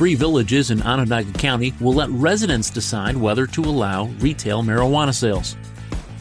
Three 0.00 0.14
villages 0.14 0.70
in 0.70 0.80
Onondaga 0.80 1.30
County 1.32 1.74
will 1.78 1.92
let 1.92 2.08
residents 2.08 2.70
decide 2.70 3.14
whether 3.14 3.46
to 3.48 3.60
allow 3.60 4.04
retail 4.20 4.62
marijuana 4.62 5.12
sales. 5.12 5.58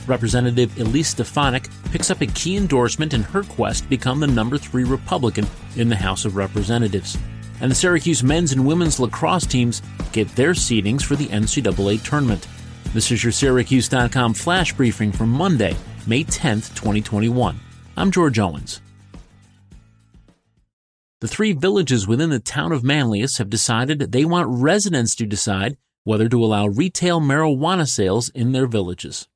Representative 0.05 0.77
Elise 0.81 1.07
Stefanik 1.07 1.69
picks 1.85 2.11
up 2.11 2.19
a 2.19 2.25
key 2.25 2.57
endorsement 2.57 3.13
in 3.13 3.23
her 3.23 3.41
quest 3.41 3.83
to 3.83 3.89
become 3.89 4.19
the 4.19 4.27
number 4.27 4.57
three 4.57 4.83
Republican 4.83 5.47
in 5.77 5.87
the 5.87 5.95
House 5.95 6.25
of 6.25 6.35
Representatives. 6.35 7.17
And 7.61 7.71
the 7.71 7.75
Syracuse 7.75 8.21
men's 8.21 8.51
and 8.51 8.67
women's 8.67 8.99
lacrosse 8.99 9.45
teams 9.45 9.81
get 10.11 10.27
their 10.35 10.51
seedings 10.51 11.03
for 11.03 11.15
the 11.15 11.27
NCAA 11.27 12.03
tournament. 12.03 12.49
This 12.93 13.13
is 13.13 13.23
your 13.23 13.31
Syracuse.com 13.31 14.33
flash 14.33 14.73
briefing 14.73 15.13
for 15.13 15.25
Monday, 15.25 15.77
May 16.05 16.25
10th, 16.25 16.75
2021. 16.75 17.57
I'm 17.95 18.11
George 18.11 18.39
Owens. 18.39 18.81
The 21.21 21.27
three 21.27 21.51
villages 21.51 22.07
within 22.07 22.29
the 22.29 22.39
town 22.39 22.71
of 22.71 22.83
Manlius 22.83 23.39
have 23.39 23.49
decided 23.49 23.99
they 23.99 24.23
want 24.23 24.47
residents 24.49 25.15
to 25.15 25.25
decide 25.25 25.77
whether 26.05 26.29
to 26.29 26.43
allow 26.43 26.67
retail 26.67 27.19
marijuana 27.19 27.87
sales 27.87 28.29
in 28.29 28.53
their 28.53 28.67
villages. 28.67 29.27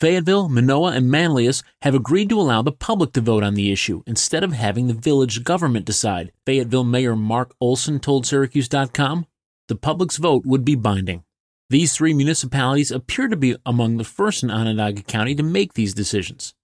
Fayetteville, 0.00 0.48
Minoa, 0.48 0.94
and 0.94 1.10
Manlius 1.10 1.62
have 1.82 1.94
agreed 1.94 2.28
to 2.30 2.40
allow 2.40 2.62
the 2.62 2.72
public 2.72 3.12
to 3.12 3.20
vote 3.20 3.42
on 3.42 3.54
the 3.54 3.70
issue 3.70 4.02
instead 4.06 4.44
of 4.44 4.52
having 4.52 4.86
the 4.86 4.94
village 4.94 5.44
government 5.44 5.86
decide. 5.86 6.32
Fayetteville 6.44 6.84
Mayor 6.84 7.16
Mark 7.16 7.54
Olson 7.60 8.00
told 8.00 8.26
Syracuse.com 8.26 9.26
the 9.68 9.76
public's 9.76 10.16
vote 10.16 10.44
would 10.46 10.64
be 10.64 10.74
binding. 10.74 11.24
These 11.70 11.94
three 11.94 12.14
municipalities 12.14 12.90
appear 12.90 13.28
to 13.28 13.36
be 13.36 13.56
among 13.66 13.96
the 13.96 14.04
first 14.04 14.42
in 14.42 14.50
Onondaga 14.50 15.02
County 15.02 15.34
to 15.34 15.42
make 15.42 15.74
these 15.74 15.94
decisions. 15.94 16.54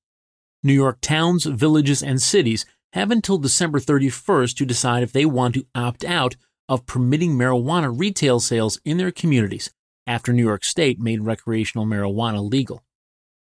New 0.62 0.74
York 0.74 1.00
towns, 1.00 1.44
villages, 1.44 2.02
and 2.02 2.22
cities 2.22 2.64
have 2.92 3.10
until 3.10 3.38
December 3.38 3.78
31st 3.78 4.56
to 4.56 4.66
decide 4.66 5.02
if 5.02 5.12
they 5.12 5.24
want 5.24 5.54
to 5.54 5.66
opt 5.74 6.04
out 6.04 6.36
of 6.68 6.86
permitting 6.86 7.32
marijuana 7.32 7.92
retail 7.96 8.40
sales 8.40 8.80
in 8.84 8.98
their 8.98 9.10
communities 9.10 9.70
after 10.06 10.32
New 10.32 10.42
York 10.42 10.64
State 10.64 10.98
made 10.98 11.22
recreational 11.22 11.86
marijuana 11.86 12.48
legal. 12.48 12.82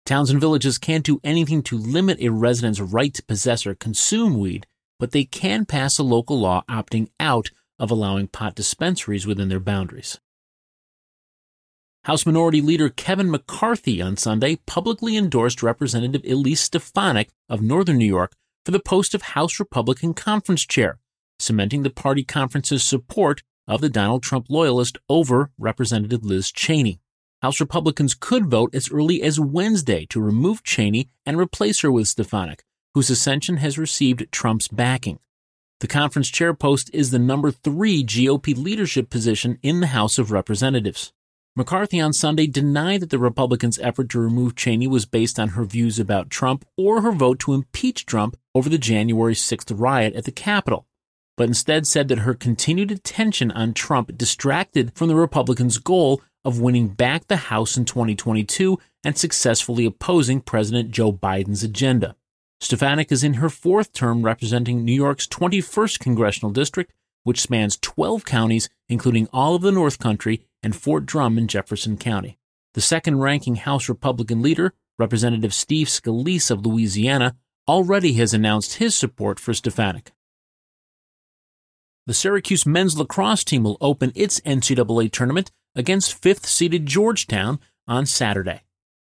Towns 0.05 0.31
and 0.31 0.41
villages 0.41 0.79
can't 0.79 1.05
do 1.05 1.21
anything 1.25 1.63
to 1.65 1.77
limit 1.77 2.21
a 2.21 2.29
resident's 2.29 2.81
right 2.81 3.13
to 3.13 3.25
possess 3.25 3.67
or 3.67 3.75
consume 3.75 4.39
weed, 4.39 4.67
but 4.99 5.11
they 5.11 5.25
can 5.25 5.65
pass 5.65 5.99
a 5.99 6.03
local 6.03 6.39
law 6.39 6.63
opting 6.71 7.09
out 7.19 7.51
of 7.79 7.91
allowing 7.91 8.29
pot 8.29 8.55
dispensaries 8.55 9.27
within 9.27 9.49
their 9.49 9.61
boundaries. 9.61 10.21
House 12.05 12.25
Minority 12.25 12.63
Leader 12.63 12.89
Kevin 12.89 13.31
McCarthy 13.31 14.01
on 14.01 14.17
Sunday 14.17 14.61
publicly 14.65 15.17
endorsed 15.17 15.61
Representative 15.61 16.23
Elise 16.25 16.61
Stefanik 16.61 17.31
of 17.49 17.61
Northern 17.61 17.99
New 17.99 18.07
York 18.07 18.33
for 18.67 18.73
the 18.73 18.81
post 18.81 19.15
of 19.15 19.23
House 19.23 19.61
Republican 19.61 20.13
Conference 20.13 20.67
Chair, 20.67 20.99
cementing 21.39 21.85
the 21.85 21.89
party 21.89 22.25
conference's 22.25 22.83
support 22.83 23.45
of 23.69 23.81
the 23.81 23.89
Donald 23.89 24.25
Trump 24.25 24.47
loyalist 24.49 24.99
over 25.09 25.53
Representative 25.57 26.25
Liz 26.25 26.51
Cheney. 26.51 26.99
House 27.43 27.61
Republicans 27.61 28.17
could 28.19 28.51
vote 28.51 28.75
as 28.75 28.91
early 28.91 29.23
as 29.23 29.39
Wednesday 29.39 30.05
to 30.07 30.21
remove 30.21 30.65
Cheney 30.65 31.11
and 31.25 31.39
replace 31.39 31.83
her 31.83 31.93
with 31.93 32.09
Stefanik, 32.09 32.65
whose 32.93 33.09
ascension 33.09 33.59
has 33.59 33.79
received 33.79 34.27
Trump's 34.33 34.67
backing. 34.67 35.21
The 35.79 35.87
conference 35.87 36.29
chair 36.29 36.53
post 36.53 36.91
is 36.93 37.13
the 37.13 37.21
number 37.21 37.53
three 37.53 38.03
GOP 38.03 38.57
leadership 38.57 39.11
position 39.11 39.61
in 39.63 39.79
the 39.79 39.89
House 39.89 40.19
of 40.19 40.33
Representatives. 40.33 41.13
McCarthy 41.55 42.01
on 42.01 42.13
Sunday 42.13 42.49
denied 42.49 43.01
that 43.01 43.11
the 43.11 43.19
Republicans' 43.19 43.79
effort 43.79 44.09
to 44.11 44.21
remove 44.21 44.57
Cheney 44.57 44.89
was 44.89 45.07
based 45.07 45.39
on 45.39 45.51
her 45.51 45.65
views 45.65 46.01
about 46.01 46.31
Trump 46.31 46.67
or 46.77 47.03
her 47.03 47.13
vote 47.13 47.39
to 47.39 47.55
impeach 47.55 48.05
Trump 48.05 48.37
over 48.57 48.71
the 48.71 48.79
January 48.79 49.35
6th 49.35 49.79
riot 49.79 50.15
at 50.15 50.25
the 50.25 50.33
Capitol, 50.33 50.87
but 51.37 51.47
instead 51.47 51.87
said 51.87 52.09
that 52.09 52.21
her 52.21 52.33
continued 52.33 52.91
attention 52.91 53.51
on 53.51 53.75
Trump 53.75 54.17
distracted 54.17 54.91
from 54.95 55.09
the 55.09 55.15
Republicans' 55.15 55.77
goal 55.77 56.23
of 56.43 56.59
winning 56.59 56.89
back 56.89 57.27
the 57.27 57.37
House 57.37 57.77
in 57.77 57.85
2022 57.85 58.79
and 59.05 59.19
successfully 59.19 59.85
opposing 59.85 60.41
President 60.41 60.91
Joe 60.91 61.13
Biden's 61.13 61.63
agenda. 61.63 62.17
Stefanik 62.59 63.13
is 63.13 63.23
in 63.23 63.35
her 63.35 63.51
fourth 63.51 63.93
term 63.93 64.23
representing 64.23 64.87
New 64.87 64.95
York's 64.95 65.27
21st 65.27 65.99
congressional 65.99 66.51
district, 66.51 66.95
which 67.25 67.43
spans 67.43 67.77
12 67.83 68.25
counties, 68.25 68.71
including 68.89 69.29
all 69.35 69.55
of 69.55 69.61
the 69.61 69.71
North 69.71 69.99
Country 69.99 70.41
and 70.63 70.75
Fort 70.75 71.05
Drum 71.05 71.37
in 71.37 71.47
Jefferson 71.47 71.99
County. 71.99 72.39
The 72.73 72.81
second 72.81 73.19
ranking 73.19 73.57
House 73.57 73.87
Republican 73.87 74.41
leader, 74.41 74.73
Representative 74.99 75.53
Steve 75.53 75.89
Scalise 75.89 76.51
of 76.51 76.65
Louisiana, 76.65 77.37
already 77.69 78.15
has 78.15 78.33
announced 78.33 78.75
his 78.75 78.95
support 78.95 79.41
for 79.41 79.55
Stefanik. 79.55 80.13
The 82.07 82.15
Syracuse 82.15 82.65
men's 82.65 82.97
lacrosse 82.97 83.43
team 83.43 83.65
will 83.65 83.79
open 83.81 84.13
its 84.15 84.41
NCAA 84.41 85.11
tournament 85.11 85.51
against 85.75 86.15
fifth 86.23 86.47
seeded 86.47 86.87
Georgetown 86.87 87.59
on 87.89 88.07
Saturday. 88.07 88.63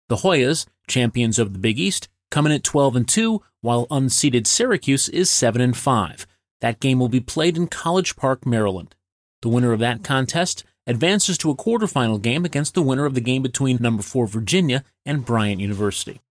The 0.09 0.18
Hoyas, 0.18 0.68
champions 0.88 1.40
of 1.40 1.53
the 1.53 1.59
Big 1.59 1.80
East, 1.80 2.08
come 2.30 2.46
in 2.46 2.52
at 2.52 2.63
12 2.63 2.96
and 2.96 3.08
2, 3.08 3.42
while 3.62 3.88
unseeded 3.88 4.46
Syracuse 4.46 5.09
is 5.09 5.31
7 5.31 5.62
and 5.62 5.75
5. 5.75 6.28
That 6.62 6.80
game 6.80 7.00
will 7.00 7.09
be 7.09 7.19
played 7.19 7.58
in 7.58 7.68
College 7.68 8.16
Park, 8.16 8.46
Maryland. 8.46 8.96
The 9.42 9.50
winner 9.50 9.74
of 9.74 9.80
that 9.80 10.03
contest 10.03 10.63
advances 10.86 11.38
to 11.40 11.50
a 11.50 11.56
quarterfinal 11.56 12.22
game 12.22 12.46
against 12.46 12.75
the 12.75 12.81
winner 12.81 13.06
of 13.06 13.16
the 13.16 13.22
game 13.22 13.42
between 13.42 13.78
number 13.80 14.03
4 14.03 14.28
Virginia 14.28 14.84
and 15.06 15.25
Bryant 15.25 15.62
University. 15.62 16.22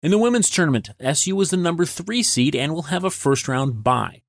In 0.00 0.12
the 0.12 0.18
women's 0.18 0.48
tournament, 0.48 0.90
SU 1.00 1.40
is 1.40 1.50
the 1.50 1.56
number 1.56 1.84
3 1.84 2.22
seed 2.22 2.54
and 2.54 2.72
will 2.72 2.82
have 2.82 3.02
a 3.02 3.10
first 3.10 3.48
round 3.48 3.82
bye. 3.82 4.22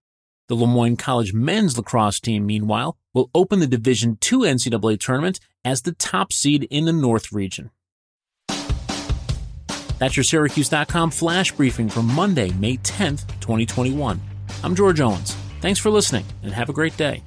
The 0.47 0.55
Le 0.55 0.65
Moyne 0.65 0.97
College 0.97 1.31
men's 1.31 1.77
lacrosse 1.77 2.19
team, 2.19 2.47
meanwhile, 2.47 2.97
will 3.13 3.29
open 3.35 3.59
the 3.59 3.67
Division 3.67 4.17
II 4.23 4.39
NCAA 4.39 4.99
tournament 4.99 5.39
as 5.63 5.83
the 5.83 5.91
top 5.91 6.33
seed 6.33 6.63
in 6.71 6.85
the 6.85 6.93
North 6.93 7.31
region. 7.31 7.69
That's 9.99 10.17
your 10.17 10.23
Syracuse.com 10.23 11.11
flash 11.11 11.51
briefing 11.51 11.87
for 11.87 12.01
Monday, 12.01 12.49
May 12.53 12.77
10th, 12.77 13.27
2021. 13.39 14.19
I'm 14.63 14.75
George 14.75 14.99
Owens. 14.99 15.35
Thanks 15.61 15.79
for 15.79 15.91
listening 15.91 16.25
and 16.41 16.51
have 16.51 16.69
a 16.69 16.73
great 16.73 16.97
day. 16.97 17.21